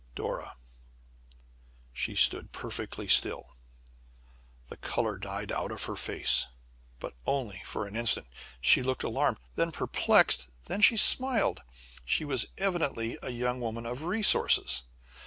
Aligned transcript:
"Dora!" 0.15 0.57
She 1.93 2.15
stood 2.15 2.51
perfectly 2.51 3.07
still. 3.07 3.55
The 4.67 4.77
color 4.77 5.19
died 5.19 5.51
out 5.51 5.71
of 5.71 5.83
her 5.83 5.95
face; 5.95 6.47
but 6.99 7.13
only 7.27 7.61
for 7.65 7.85
an 7.85 7.95
instant. 7.95 8.25
She 8.59 8.81
looked 8.81 9.03
alarmed, 9.03 9.37
then 9.53 9.71
perplexed, 9.71 10.45
and 10.47 10.53
then 10.65 10.81
she 10.81 10.97
smiled. 10.97 11.61
She 12.03 12.25
was 12.25 12.47
evidently 12.57 13.19
a 13.21 13.29
young 13.29 13.61
woman 13.61 13.85
of 13.85 14.01
resources. 14.01 14.81